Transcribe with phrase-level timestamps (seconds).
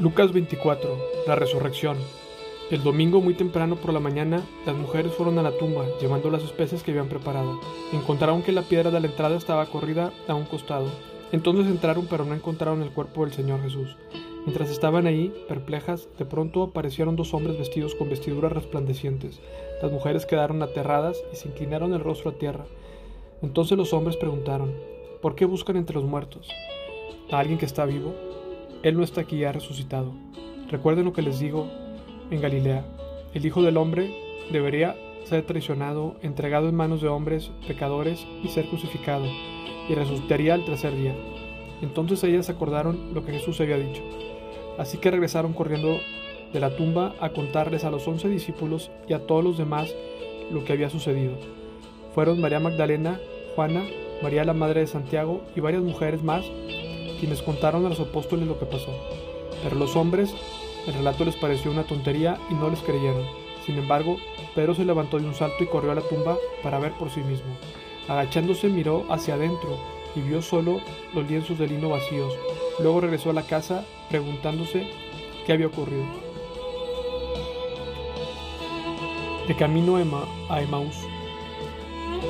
[0.00, 0.96] Lucas 24.
[1.26, 1.98] La resurrección.
[2.70, 6.42] El domingo muy temprano por la mañana, las mujeres fueron a la tumba, llevando las
[6.42, 7.60] especies que habían preparado.
[7.92, 10.86] Encontraron que la piedra de la entrada estaba corrida a un costado.
[11.32, 13.94] Entonces entraron, pero no encontraron el cuerpo del Señor Jesús.
[14.46, 19.38] Mientras estaban ahí, perplejas, de pronto aparecieron dos hombres vestidos con vestiduras resplandecientes.
[19.82, 22.64] Las mujeres quedaron aterradas y se inclinaron el rostro a tierra.
[23.42, 24.72] Entonces los hombres preguntaron,
[25.20, 26.48] ¿por qué buscan entre los muertos?
[27.30, 28.29] ¿A alguien que está vivo?
[28.82, 30.12] Él no está aquí, ha resucitado.
[30.70, 31.68] Recuerden lo que les digo
[32.30, 32.84] en Galilea.
[33.34, 34.14] El Hijo del Hombre
[34.50, 39.26] debería ser traicionado, entregado en manos de hombres pecadores y ser crucificado,
[39.88, 41.14] y resucitaría al tercer día.
[41.82, 44.02] Entonces ellas acordaron lo que Jesús había dicho.
[44.78, 46.00] Así que regresaron corriendo
[46.52, 49.94] de la tumba a contarles a los once discípulos y a todos los demás
[50.50, 51.34] lo que había sucedido.
[52.14, 53.20] Fueron María Magdalena,
[53.54, 53.84] Juana,
[54.22, 56.44] María la Madre de Santiago y varias mujeres más
[57.20, 58.90] quienes contaron a los apóstoles lo que pasó.
[59.62, 60.34] Pero los hombres,
[60.86, 63.24] el relato les pareció una tontería y no les creyeron.
[63.66, 64.16] Sin embargo,
[64.54, 67.20] Pedro se levantó de un salto y corrió a la tumba para ver por sí
[67.20, 67.56] mismo.
[68.08, 69.78] Agachándose miró hacia adentro
[70.16, 70.80] y vio solo
[71.14, 72.32] los lienzos de lino vacíos.
[72.80, 74.88] Luego regresó a la casa preguntándose
[75.46, 76.06] qué había ocurrido.
[79.46, 79.96] De camino
[80.48, 80.96] a Emaús.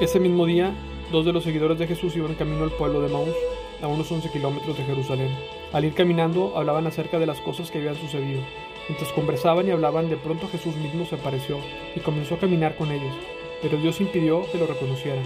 [0.00, 0.74] Ese mismo día,
[1.12, 3.34] dos de los seguidores de Jesús iban camino al pueblo de Emaús
[3.82, 5.30] a unos 11 kilómetros de Jerusalén.
[5.72, 8.42] Al ir caminando, hablaban acerca de las cosas que habían sucedido.
[8.88, 11.58] Mientras conversaban y hablaban, de pronto Jesús mismo se apareció
[11.94, 13.14] y comenzó a caminar con ellos,
[13.60, 15.24] pero Dios impidió que lo reconocieran.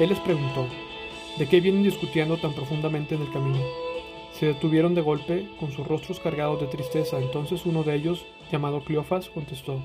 [0.00, 0.66] Él les preguntó,
[1.38, 3.58] ¿de qué vienen discutiendo tan profundamente en el camino?
[4.32, 7.18] Se detuvieron de golpe, con sus rostros cargados de tristeza.
[7.18, 9.80] Entonces uno de ellos, llamado Cleofas, contestó,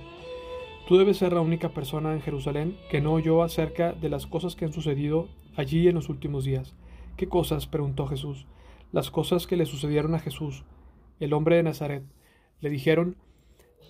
[0.88, 4.58] Tú debes ser la única persona en Jerusalén que no oyó acerca de las cosas
[4.58, 6.74] que han sucedido allí en los últimos días.
[7.18, 7.68] ¿Qué cosas?
[7.68, 8.46] preguntó Jesús.
[8.92, 10.64] Las cosas que le sucedieron a Jesús,
[11.20, 12.04] el hombre de Nazaret.
[12.60, 13.16] Le dijeron,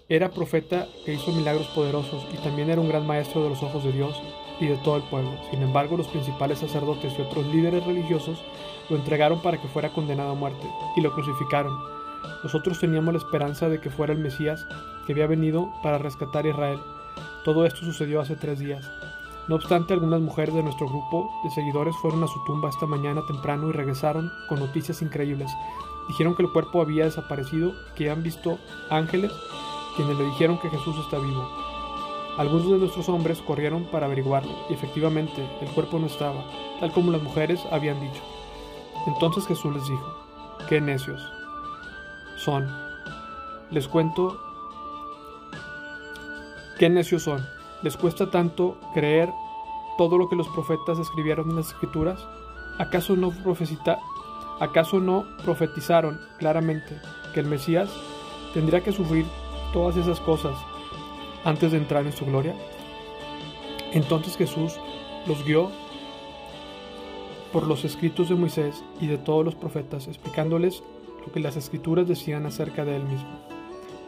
[0.09, 3.83] era profeta que hizo milagros poderosos y también era un gran maestro de los ojos
[3.83, 4.21] de Dios
[4.59, 5.31] y de todo el pueblo.
[5.49, 8.43] Sin embargo, los principales sacerdotes y otros líderes religiosos
[8.89, 11.73] lo entregaron para que fuera condenado a muerte y lo crucificaron.
[12.43, 14.65] Nosotros teníamos la esperanza de que fuera el Mesías
[15.05, 16.79] que había venido para rescatar a Israel.
[17.45, 18.85] Todo esto sucedió hace tres días.
[19.47, 23.25] No obstante, algunas mujeres de nuestro grupo de seguidores fueron a su tumba esta mañana
[23.25, 25.51] temprano y regresaron con noticias increíbles.
[26.07, 28.59] Dijeron que el cuerpo había desaparecido, que han visto
[28.89, 29.31] ángeles
[29.95, 31.47] quienes le dijeron que Jesús está vivo.
[32.37, 36.45] Algunos de nuestros hombres corrieron para averiguarlo y efectivamente el cuerpo no estaba,
[36.79, 38.21] tal como las mujeres habían dicho.
[39.05, 40.25] Entonces Jesús les dijo,
[40.69, 41.21] qué necios
[42.37, 42.67] son.
[43.69, 44.39] Les cuento
[46.77, 47.45] qué necios son.
[47.83, 49.29] ¿Les cuesta tanto creer
[49.97, 52.23] todo lo que los profetas escribieron en las escrituras?
[52.77, 53.33] ¿Acaso no,
[54.59, 56.99] ¿Acaso no profetizaron claramente
[57.33, 57.89] que el Mesías
[58.53, 59.25] tendría que sufrir
[59.73, 60.55] todas esas cosas
[61.43, 62.55] antes de entrar en su gloria?
[63.93, 64.79] Entonces Jesús
[65.25, 65.69] los guió
[67.51, 70.83] por los escritos de Moisés y de todos los profetas, explicándoles
[71.25, 73.60] lo que las escrituras decían acerca de él mismo.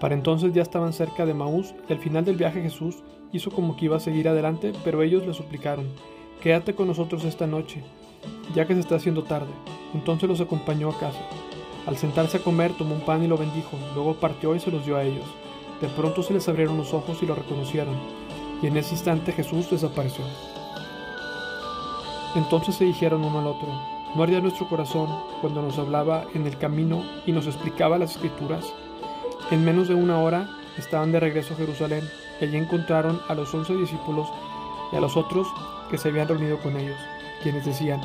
[0.04, 2.98] Para entonces ya estaban cerca de Maús y al final del viaje Jesús
[3.32, 5.88] hizo como que iba a seguir adelante, pero ellos le suplicaron,
[6.42, 7.82] quédate con nosotros esta noche,
[8.54, 9.54] ya que se está haciendo tarde.
[9.94, 11.22] Entonces los acompañó a casa.
[11.88, 14.86] Al sentarse a comer, tomó un pan y lo bendijo, luego partió y se los
[14.86, 15.24] dio a ellos.
[15.80, 17.96] De pronto se les abrieron los ojos y lo reconocieron,
[18.62, 20.26] y en ese instante Jesús desapareció.
[22.36, 23.70] Entonces se dijeron uno al otro,
[24.18, 25.08] ¿no ardía nuestro corazón
[25.40, 28.74] cuando nos hablaba en el camino y nos explicaba las escrituras?
[29.52, 32.10] En menos de una hora estaban de regreso a Jerusalén
[32.40, 34.28] y allí encontraron a los once discípulos
[34.92, 35.48] y a los otros
[35.90, 36.98] que se habían reunido con ellos,
[37.42, 38.02] quienes decían,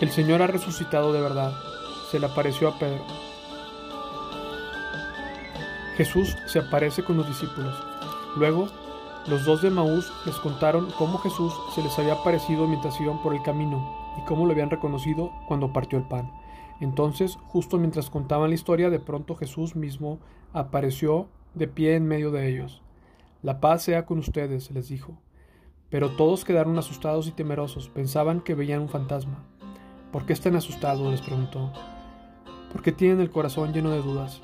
[0.00, 1.52] el Señor ha resucitado de verdad,
[2.10, 3.02] se le apareció a Pedro.
[5.96, 7.74] Jesús se aparece con los discípulos.
[8.36, 8.68] Luego,
[9.26, 13.34] los dos de Maús les contaron cómo Jesús se les había aparecido mientras iban por
[13.34, 16.30] el camino y cómo lo habían reconocido cuando partió el pan.
[16.80, 20.18] Entonces, justo mientras contaban la historia, de pronto Jesús mismo
[20.52, 22.82] apareció de pie en medio de ellos.
[23.42, 25.18] La paz sea con ustedes, les dijo.
[25.88, 29.44] Pero todos quedaron asustados y temerosos, pensaban que veían un fantasma.
[30.12, 31.10] ¿Por qué están asustados?
[31.10, 31.72] les preguntó.
[32.72, 34.42] ¿Por qué tienen el corazón lleno de dudas?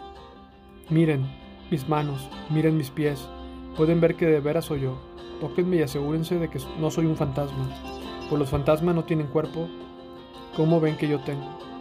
[0.88, 1.26] Miren
[1.70, 3.28] mis manos, miren mis pies,
[3.76, 4.98] pueden ver que de veras soy yo.
[5.40, 7.68] Tóquenme y asegúrense de que no soy un fantasma.
[8.28, 9.68] Pues los fantasmas no tienen cuerpo,
[10.56, 11.71] ¿cómo ven que yo tengo?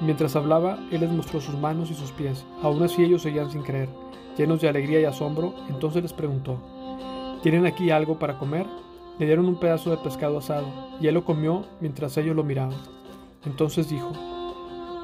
[0.00, 2.44] Mientras hablaba, él les mostró sus manos y sus pies.
[2.62, 3.88] Aún así ellos seguían sin creer.
[4.36, 6.58] Llenos de alegría y asombro, entonces les preguntó,
[7.42, 8.66] ¿Tienen aquí algo para comer?
[9.18, 10.66] Le dieron un pedazo de pescado asado,
[11.00, 12.76] y él lo comió mientras ellos lo miraban.
[13.46, 14.12] Entonces dijo,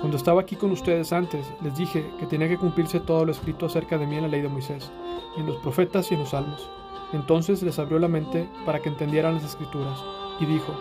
[0.01, 3.67] Cuando estaba aquí con ustedes antes, les dije que tenía que cumplirse todo lo escrito
[3.67, 4.91] acerca de mí en la ley de Moisés,
[5.39, 6.69] en los profetas y en los salmos.
[7.15, 10.05] Entonces les abrió la mente para que entendieran las escrituras,
[10.39, 10.75] y dijo,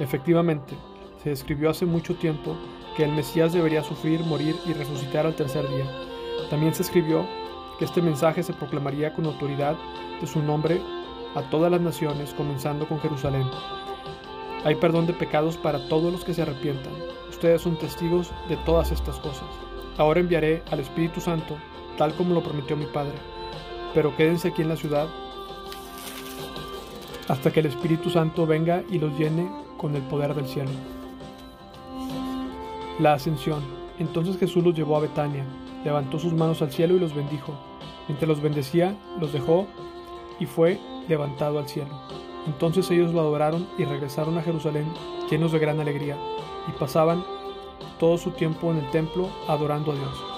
[0.00, 0.74] efectivamente,
[1.24, 2.56] se escribió hace mucho tiempo
[2.96, 5.86] que el Mesías debería sufrir, morir y resucitar al tercer día.
[6.50, 7.26] También se escribió
[7.78, 9.74] que este mensaje se proclamaría con autoridad
[10.20, 10.80] de su nombre
[11.34, 13.48] a todas las naciones, comenzando con Jerusalén.
[14.64, 16.92] Hay perdón de pecados para todos los que se arrepientan
[17.44, 19.48] ustedes son testigos de todas estas cosas.
[19.98, 21.58] Ahora enviaré al Espíritu Santo,
[21.98, 23.12] tal como lo prometió mi Padre,
[23.92, 25.08] pero quédense aquí en la ciudad
[27.28, 30.70] hasta que el Espíritu Santo venga y los llene con el poder del cielo.
[32.98, 33.62] La ascensión.
[33.98, 35.44] Entonces Jesús los llevó a Betania,
[35.84, 37.52] levantó sus manos al cielo y los bendijo.
[38.06, 39.66] Mientras los bendecía, los dejó
[40.38, 41.90] y fue levantado al cielo.
[42.46, 44.86] Entonces ellos lo adoraron y regresaron a Jerusalén
[45.30, 46.16] llenos de gran alegría
[46.68, 47.24] y pasaban
[47.98, 50.33] todo su tiempo en el templo adorando a Dios.